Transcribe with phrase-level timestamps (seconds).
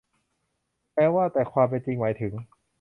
[0.93, 2.33] แปลว่า แต่ความเป็นจริงหมายถึง